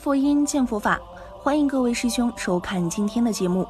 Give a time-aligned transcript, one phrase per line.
[0.00, 0.98] 佛音，见佛法，
[1.38, 3.68] 欢迎各位师兄收看今天的节目。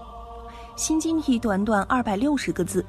[0.76, 2.86] 心经以短短二百六十个字，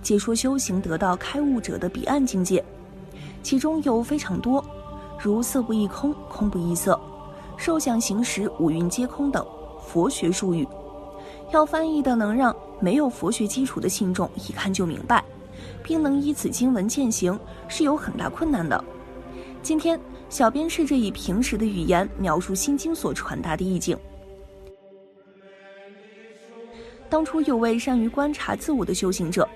[0.00, 2.64] 解说修行得到开悟者的彼岸境界，
[3.42, 4.64] 其中有非常多，
[5.18, 6.98] 如色不异空，空不异色，
[7.56, 9.44] 受想行识五蕴皆空等
[9.84, 10.64] 佛学术语，
[11.52, 15.24] 要翻译的能让没有佛学基础的信众一看就明白，
[15.82, 17.36] 并能依此经文践行，
[17.66, 18.84] 是有很大困难的。
[19.64, 19.98] 今天。
[20.34, 23.96] 小编试着以平时的语言描述《心经》所传达的意境。
[27.08, 29.48] 当初有位善于观察自我的修行者，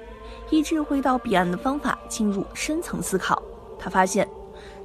[0.53, 3.43] 以智慧到彼岸的方法进入深层思考。
[3.77, 4.29] 他发现，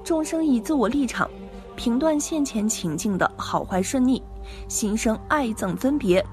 [0.03, 1.29] 众生以自我立场
[1.75, 4.19] 评断现前情境的好坏顺逆，
[4.67, 6.25] 心生爱憎分别，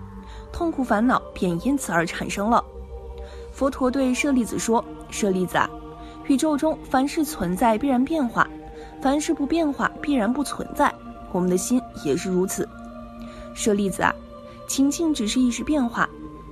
[0.50, 2.64] 痛苦烦恼便因此而产生了。
[3.52, 5.68] 佛陀对舍利子说：“舍利子啊，
[6.28, 8.48] 宇宙中凡是存在，必然变化。”
[9.00, 10.92] 凡事不变化，必然不存在。
[11.32, 12.68] 我们的心也是如此。
[13.54, 14.14] 舍利子啊，
[14.68, 16.08] 情境只是一时变化，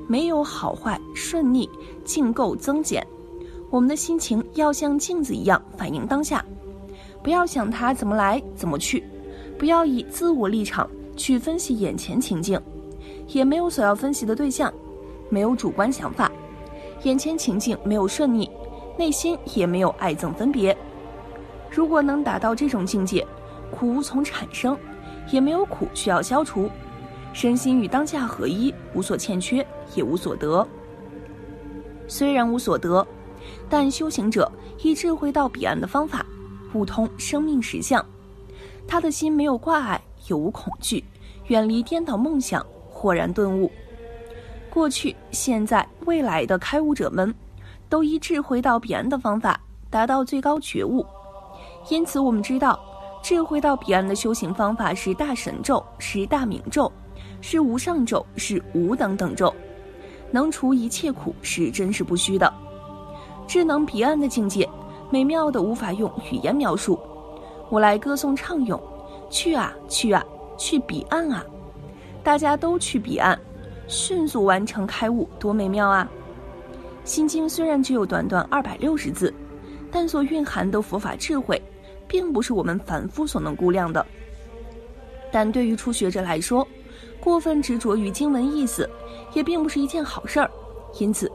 [0.07, 1.69] 没有好坏顺逆、
[2.05, 3.07] 净垢增减。
[3.71, 6.45] 我们的心情要像镜子一样反映当下，
[7.23, 9.05] 不要想它怎么来怎么去，
[9.59, 12.61] 不要以自我立场去分析眼前情境，
[13.27, 14.73] 也没有所要分析的对象，
[15.29, 16.33] 没有主观想法。
[17.03, 18.51] 眼前情境没有顺逆，
[18.97, 20.77] 内心也没有爱憎分别。
[21.71, 23.27] 如果能达到这种境界，
[23.71, 24.77] 苦无从产生，
[25.31, 26.71] 也没有苦需要消除，
[27.33, 30.67] 身心与当下合一，无所欠缺，也无所得。
[32.07, 33.07] 虽然无所得，
[33.69, 34.51] 但修行者
[34.83, 36.25] 以智慧到彼岸的方法，
[36.73, 38.05] 悟通生命实相，
[38.87, 41.05] 他的心没有挂碍，也无恐惧，
[41.49, 43.71] 远离颠倒梦想，豁然顿悟。
[44.71, 47.35] 过去、现在、未来的开悟者们，
[47.89, 51.05] 都以智慧到彼岸的方法，达到最高觉悟。
[51.91, 52.79] 因此，我们知道，
[53.23, 56.91] 智慧到彼岸的修行方法是大神咒，是大明咒，
[57.41, 59.53] 是无上咒，是无等等咒，
[60.31, 62.53] 能除一切苦，是真实不虚的。
[63.47, 64.69] 智能彼岸的境界，
[65.09, 66.99] 美妙的无法用语言描述。
[67.71, 68.79] 我来歌颂畅咏，
[69.31, 70.23] 去啊去啊
[70.59, 71.45] 去彼岸啊！
[72.23, 73.39] 大家都去彼岸，
[73.87, 76.07] 迅速完成开悟，多美妙啊！
[77.05, 79.33] 心经虽然只有短短二百六十字，
[79.91, 81.61] 但所蕴含的佛法智慧。
[82.09, 84.05] 并不是我们凡夫所能估量的，
[85.31, 86.67] 但对于初学者来说，
[87.21, 88.89] 过分执着于经文意思，
[89.35, 90.51] 也并不是一件好事儿。
[90.99, 91.31] 因此，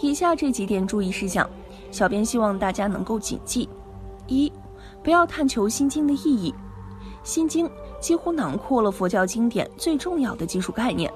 [0.00, 1.48] 以下这几点注意事项，
[1.92, 3.68] 小编希望大家能够谨记：
[4.26, 4.52] 一、
[5.02, 6.52] 不要探求心经的意义，
[7.22, 7.70] 心经
[8.00, 11.10] 几乎囊括了佛教经典最重要的技术概念，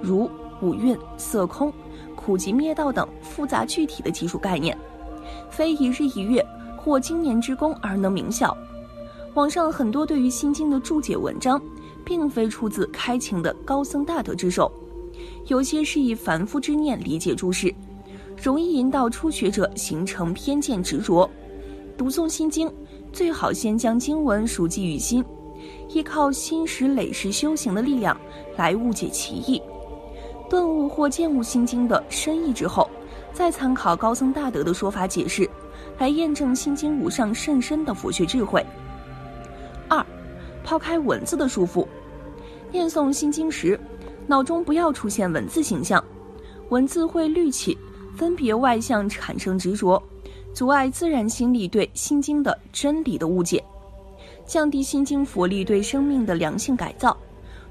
[0.00, 0.28] 如
[0.62, 1.70] 五蕴、色空、
[2.16, 4.76] 苦集灭道等复杂具体的技术概念，
[5.50, 6.44] 非一日一月。
[6.88, 8.56] 或经年之功而能明晓。
[9.34, 11.60] 网上很多对于《心经》的注解文章，
[12.02, 14.72] 并非出自开情的高僧大德之手，
[15.48, 17.72] 有些是以凡夫之念理解诸事，
[18.42, 21.28] 容易引导初学者形成偏见执着。
[21.98, 22.66] 读诵《心经》，
[23.12, 25.22] 最好先将经文熟记于心，
[25.90, 28.18] 依靠心识累世修行的力量
[28.56, 29.60] 来误解其意，
[30.48, 32.88] 顿悟或见悟《心经》的深意之后，
[33.34, 35.46] 再参考高僧大德的说法解释。
[35.98, 38.64] 来验证《心经》无上甚深的佛学智慧。
[39.88, 40.04] 二，
[40.62, 41.86] 抛开文字的束缚，
[42.70, 43.78] 念诵《心经》时，
[44.26, 46.02] 脑中不要出现文字形象，
[46.68, 47.76] 文字会滤起
[48.16, 50.00] 分别外向，产生执着，
[50.54, 53.64] 阻碍自然心力对《心经》的真理的误解，
[54.46, 57.16] 降低《心经》佛力对生命的良性改造。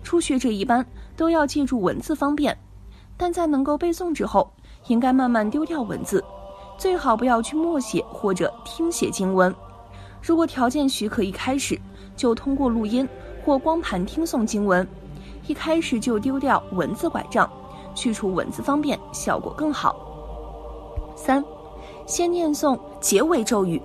[0.04, 2.58] 初学者一般都要借助文字方便，
[3.16, 4.52] 但在能够背诵之后，
[4.88, 6.24] 应该慢慢丢掉文字。
[6.78, 9.54] 最好不要去默写或者听写经文。
[10.22, 11.80] 如果条件许可，一开始
[12.16, 13.08] 就通过录音
[13.44, 14.88] 或光盘听诵经文。
[15.48, 17.50] 一开始就丢掉文字拐杖，
[17.96, 19.96] 去除文字方便，效果更好。
[21.16, 21.44] 三，
[22.06, 23.82] 先念诵结尾咒语。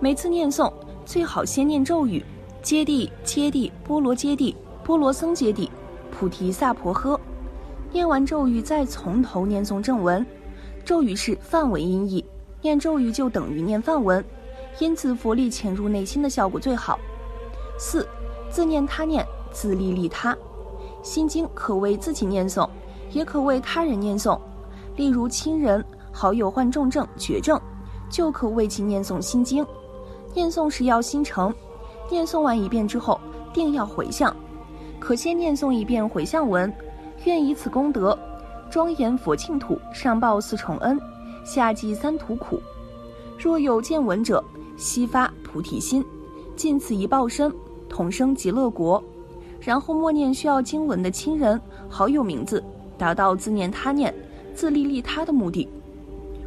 [0.00, 0.72] 每次念诵
[1.04, 2.24] 最好先念咒语：
[2.60, 5.68] 揭谛揭谛波罗揭谛波罗僧揭谛
[6.10, 7.18] 菩提萨婆诃。
[7.92, 10.26] 念完咒语，再从头念诵正文。
[10.84, 12.24] 咒语是梵文音译，
[12.62, 14.24] 念咒语就等于念梵文，
[14.78, 16.98] 因此佛力潜入内心的效果最好。
[17.78, 18.06] 四，
[18.50, 20.36] 自念他念，自利利他。
[21.02, 22.68] 心经可为自己念诵，
[23.10, 24.38] 也可为他人念诵。
[24.96, 25.82] 例如亲人、
[26.12, 27.58] 好友患重症、绝症，
[28.10, 29.64] 就可为其念诵心经。
[30.34, 31.54] 念诵时要心诚，
[32.10, 33.18] 念诵完一遍之后，
[33.54, 34.34] 定要回向。
[34.98, 36.70] 可先念诵一遍回向文，
[37.24, 38.18] 愿以此功德。
[38.70, 40.96] 庄严佛净土，上报四重恩，
[41.44, 42.62] 下济三途苦。
[43.36, 44.42] 若有见闻者，
[44.76, 46.04] 悉发菩提心，
[46.54, 47.52] 尽此一报身，
[47.88, 49.02] 同生极乐国。
[49.60, 52.62] 然后默念需要经文的亲人、好友名字，
[52.96, 54.14] 达到自念他念、
[54.54, 55.68] 自利利他的目的。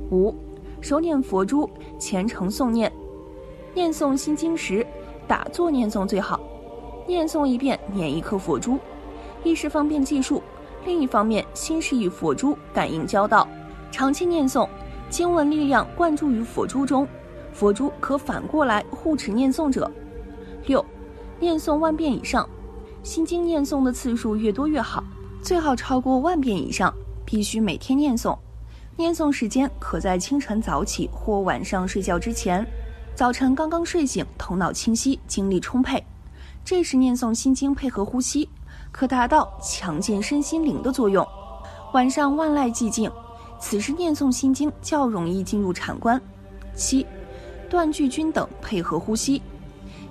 [0.10, 0.34] 五，
[0.80, 1.69] 手念佛珠，
[2.00, 2.92] 虔诚诵念。
[3.74, 4.86] 念诵心经时，
[5.28, 6.40] 打坐念诵最好。
[7.06, 8.80] 念诵一遍，念一颗佛珠，
[9.44, 10.42] 一是方便计数，
[10.85, 13.47] 另一方面心是与佛珠感应交道。
[13.91, 14.68] 长期念诵，
[15.09, 17.07] 经文力量灌注于佛珠中，
[17.53, 19.89] 佛珠可反过来护持念诵者。
[20.65, 20.83] 六，
[21.39, 22.47] 念诵万遍以上，
[23.03, 25.03] 心经念诵的次数越多越好，
[25.41, 26.94] 最好超过万遍以上，
[27.25, 28.38] 必须每天念诵。
[28.95, 32.65] 念诵时间可在清晨早起或晚上睡觉之前。
[33.15, 36.03] 早晨刚刚睡醒，头脑清晰，精力充沛。
[36.65, 38.50] 这时念诵心经，配合呼吸，
[38.94, 41.28] 可达到强健身心灵的作用。
[41.94, 43.12] 晚上万籁寂静，
[43.60, 46.22] 此时念诵心经较容易进入禅观。
[46.75, 47.06] 七，
[47.68, 49.42] 断句均等，配合呼吸。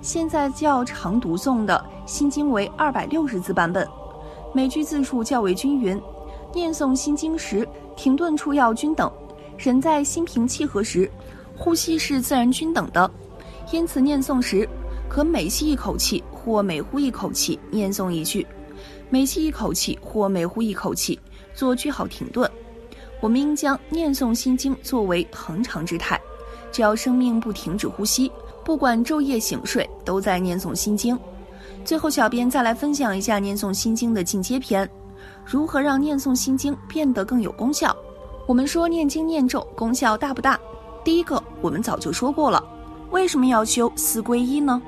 [0.01, 3.87] 现在较常读诵的心经为二百六十字版本，
[4.53, 5.99] 每句字数较为均匀。
[6.53, 7.65] 念诵心经时，
[7.95, 9.09] 停顿处要均等。
[9.57, 11.09] 人在心平气和时，
[11.57, 13.09] 呼吸是自然均等的，
[13.71, 14.67] 因此念诵时
[15.07, 16.21] 可每吸一口气。
[16.45, 18.45] 或每呼一口气，念诵一句；
[19.09, 21.19] 每吸一口气或每呼一口气，
[21.53, 22.49] 做句号停顿。
[23.21, 26.19] 我们应将念诵心经作为恒常之态，
[26.71, 28.31] 只要生命不停止呼吸，
[28.65, 31.17] 不管昼夜醒睡，都在念诵心经。
[31.85, 34.89] 最后，小编再来分享一下念诵心经的进阶篇：
[35.45, 37.95] 如何让念诵心经变得更有功效？
[38.45, 40.59] 我们说念经念咒功效大不大？
[41.03, 42.61] 第一个，我们早就说过了，
[43.11, 44.81] 为什么要修四皈依呢？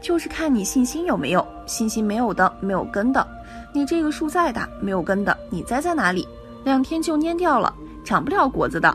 [0.00, 3.24] 就是看你信心有没有，信心没有的，没有根的，
[3.72, 6.28] 你这个树再大，没有根的，你栽在哪里，
[6.64, 7.74] 两天就蔫掉了，
[8.04, 8.94] 长不了果子的。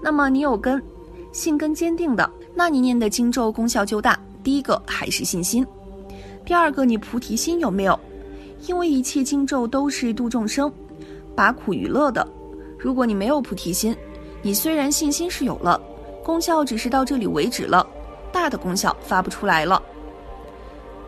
[0.00, 0.80] 那么你有根，
[1.32, 4.18] 信根坚定的，那你念的经咒功效就大。
[4.42, 5.66] 第一个还是信心，
[6.44, 7.98] 第二个你菩提心有没有？
[8.66, 10.72] 因为一切经咒都是度众生，
[11.34, 12.26] 把苦娱乐的。
[12.78, 13.96] 如果你没有菩提心，
[14.42, 15.80] 你虽然信心是有了，
[16.22, 17.86] 功效只是到这里为止了，
[18.30, 19.82] 大的功效发不出来了。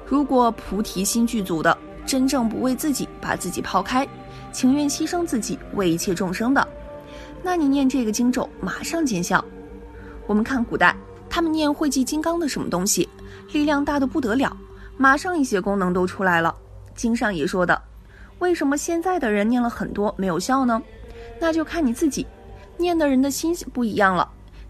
[0.06, 1.76] 如果菩提心具足的，
[2.06, 4.06] 真正不为自己把自己抛开，
[4.53, 6.67] 情愿牺牲自己为一切众生的，
[7.43, 9.44] 那你念这个经咒马上见效。
[10.26, 10.97] 我们看古代，
[11.29, 13.08] 他们念汇济金刚的什么东西，
[13.53, 14.56] 力量大的不得了，
[14.97, 16.55] 马上一些功能都出来了。
[16.94, 17.81] 经上也说的，
[18.38, 20.81] 为什么现在的人念了很多没有效呢？
[21.38, 22.26] 那就看你自己，
[22.79, 24.29] 念的人的心不一样了。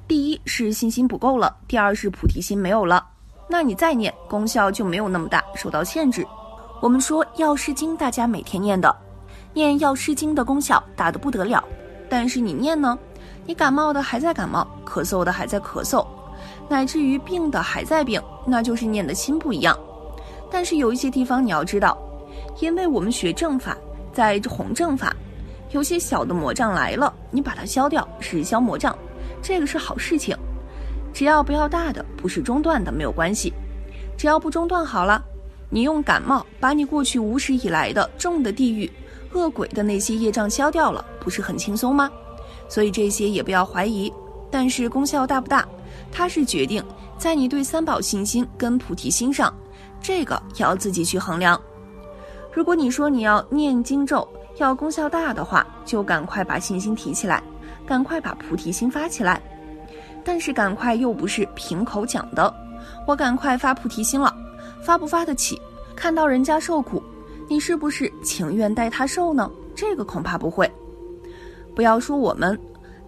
[0.09, 3.06] 第一是信心不够了，第二是菩提心没有了。
[3.49, 6.27] 那你再念，功效就没有那么大，受到限制。
[6.81, 8.94] 我们说药师经，大家每天念的，
[9.55, 11.64] 念药师经的功效大的不得了。
[12.08, 12.99] 但是你念呢，
[13.46, 16.06] 你感冒的还在感冒，咳嗽的还在咳嗽，
[16.69, 19.76] 乃至于病的还在病，那就是念的心不一样。
[20.50, 21.96] 但是有一些地方你要知道，
[22.61, 23.76] 因为我们学正法，
[24.12, 25.17] 在弘正法，
[25.70, 28.96] 有些小的魔障来了，你把它消掉是消魔障，
[29.40, 30.37] 这个是好事情。
[31.14, 33.50] 只要不要大的，不是中断的，没有关系。
[34.19, 35.22] 只要不中断好了，
[35.69, 38.91] 你用感冒把你过去无始以来的重的地狱、
[39.33, 42.11] 恶鬼的那些业障消掉了，不是很轻松吗？
[42.69, 44.13] 所以这些也不要怀疑。
[44.51, 45.67] 但是功效大不大，
[46.13, 46.82] 它是决定
[47.19, 49.53] 在你对三宝信心跟菩提心上，
[50.01, 51.61] 这个要自己去衡量。
[52.53, 54.27] 如果你说你要念经咒
[54.58, 57.43] 要功效大的话，就赶快把信心提起来，
[57.85, 59.43] 赶快把菩提心发起来。
[60.25, 62.53] 但是赶快又不是凭口讲的，
[63.06, 64.34] 我赶快发菩提心了，
[64.82, 65.60] 发不发得起？
[65.94, 67.02] 看到人家受苦，
[67.48, 69.50] 你是不是情愿带他受呢？
[69.74, 70.70] 这个恐怕不会。
[71.74, 72.58] 不要说我们，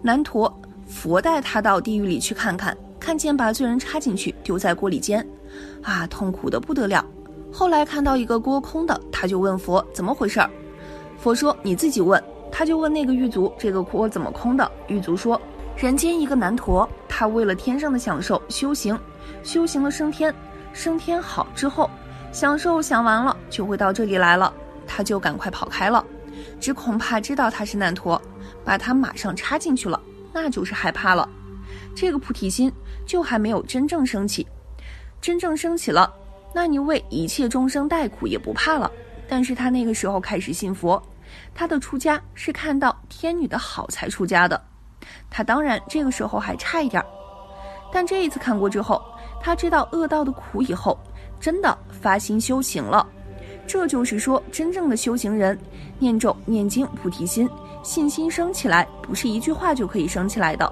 [0.01, 0.51] 南陀
[0.87, 5.25] 佛带他到地狱里去看看，看见把罪人插进去丢在锅里煎，
[5.81, 7.05] 啊，痛苦的不得了。
[7.51, 10.49] 后来看到一个锅空的，他就问佛怎么回事儿，
[11.17, 12.21] 佛说你自己问。
[12.51, 14.71] 他就问那个狱卒，这个锅怎么空的？
[14.87, 15.39] 狱卒说。
[15.75, 18.99] 人间一个男陀，他为了天上的享受修行，
[19.43, 20.33] 修行了升天，
[20.73, 21.89] 升天好之后，
[22.31, 24.53] 享受享完了就会到这里来了，
[24.85, 26.05] 他就赶快跑开了，
[26.59, 28.21] 只恐怕知道他是难陀，
[28.63, 29.99] 把他马上插进去了，
[30.33, 31.27] 那就是害怕了，
[31.95, 32.71] 这个菩提心
[33.05, 34.45] 就还没有真正升起，
[35.21, 36.13] 真正升起了，
[36.53, 38.91] 那你为一切众生代苦也不怕了。
[39.27, 41.01] 但是他那个时候开始信佛，
[41.53, 44.59] 他的出家是看到天女的好才出家的。
[45.29, 47.07] 他当然这个时候还差一点儿，
[47.93, 48.99] 但这一次看过之后，
[49.41, 50.97] 他知道恶道的苦以后，
[51.39, 53.07] 真的发心修行了。
[53.65, 55.57] 这就是说，真正的修行人，
[55.99, 57.47] 念咒、念经、菩提心、
[57.83, 60.71] 信心升起来，不是一句话就可以升起来的。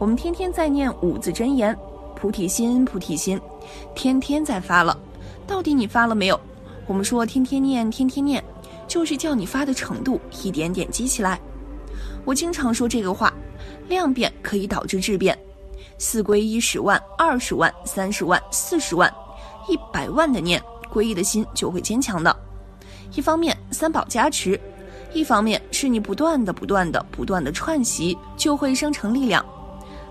[0.00, 1.76] 我们天天在念五字真言，
[2.16, 3.40] 菩提心，菩提心，
[3.94, 4.98] 天天在发了。
[5.46, 6.38] 到底你发了没有？
[6.86, 8.42] 我们说天天念，天天念，
[8.86, 11.40] 就是叫你发的程度一点点积起来。
[12.24, 13.32] 我经常说这个话，
[13.88, 15.38] 量变可以导致质变。
[15.98, 19.12] 四归一十万、二十万、三十万、四十万、
[19.68, 20.62] 一百万的念，
[20.92, 22.34] 皈依的心就会坚强的。
[23.14, 24.58] 一方面三宝加持，
[25.12, 29.44] 一方面是你不断的、不断的、不断的串习，就会生成力量。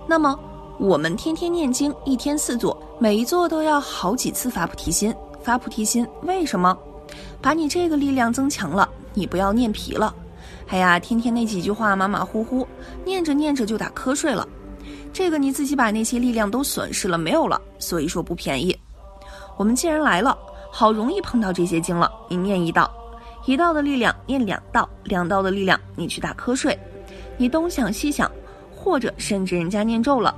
[0.07, 0.37] 那么
[0.77, 5.13] 我们天天念经，一天四座，每一座都要好几次发菩提心。
[5.41, 6.77] 发菩提心为什么？
[7.41, 10.13] 把你这个力量增强了，你不要念皮了。
[10.67, 12.67] 哎呀，天天那几句话马马虎虎，
[13.05, 14.45] 念着念着就打瞌睡了。
[15.17, 18.77] 这个你自己把那些力量都损失了，没有了，所以说不便宜。
[19.57, 20.37] 我们既然来了，
[20.71, 22.87] 好容易碰到这些经了，你念一道，
[23.47, 26.77] 一道的力量念两道，两道的力量你去打瞌睡，
[27.35, 28.31] 你东想西想，
[28.71, 30.35] 或者甚至人家念咒了。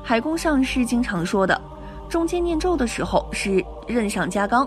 [0.00, 1.60] 海公上师经常说的，
[2.08, 4.64] 中间念咒的时候是刃上加钢，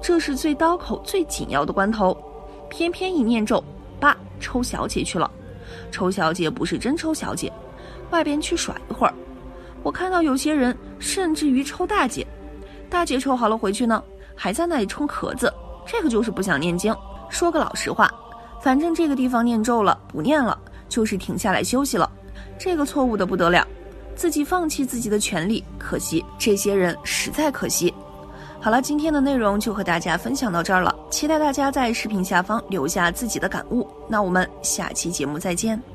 [0.00, 2.16] 这是最刀口最紧要的关头，
[2.68, 3.60] 偏偏一念咒，
[3.98, 5.28] 叭，抽小姐去了。
[5.90, 7.52] 抽小姐不是真抽小姐。
[8.10, 9.14] 外边去耍一会儿，
[9.82, 12.26] 我看到有些人甚至于抽大姐，
[12.88, 14.02] 大姐抽好了回去呢，
[14.34, 15.52] 还在那里冲壳子，
[15.86, 16.94] 这个就是不想念经。
[17.28, 18.12] 说个老实话，
[18.62, 20.56] 反正这个地方念咒了，不念了，
[20.88, 22.08] 就是停下来休息了，
[22.58, 23.66] 这个错误的不得了，
[24.14, 27.92] 自己放弃自己的权利，可惜这些人实在可惜。
[28.60, 33.86] 好了，今天的内容就和大家分享到这儿了，期待大家在视频下方留下自己的感悟。
[34.08, 35.93] 那我们下期节目再见。